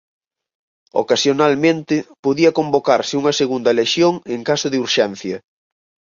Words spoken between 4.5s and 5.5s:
de urxencia.